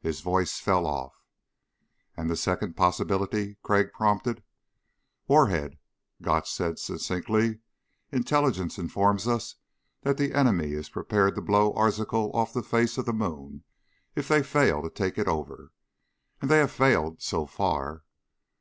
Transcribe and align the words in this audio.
His 0.00 0.22
voice 0.22 0.58
fell 0.58 0.88
off. 0.88 1.22
"And 2.16 2.28
the 2.28 2.34
second 2.34 2.74
possibility?" 2.74 3.58
Crag 3.62 3.92
prompted. 3.92 4.42
"Warhead," 5.28 5.78
Gotch 6.20 6.52
said 6.52 6.80
succinctly. 6.80 7.60
"Intelligence 8.10 8.76
informs 8.76 9.28
us 9.28 9.54
that 10.02 10.16
the 10.16 10.34
enemy 10.34 10.72
is 10.72 10.88
prepared 10.90 11.36
to 11.36 11.42
blow 11.42 11.72
Arzachel 11.74 12.32
off 12.34 12.52
the 12.52 12.64
face 12.64 12.98
of 12.98 13.06
the 13.06 13.12
moon 13.12 13.62
if 14.16 14.26
they 14.26 14.42
fail 14.42 14.82
to 14.82 14.90
take 14.90 15.16
it 15.16 15.28
over. 15.28 15.70
And 16.42 16.50
they 16.50 16.58
have 16.58 16.72
failed 16.72 17.22
so 17.22 17.46
far." 17.46 18.02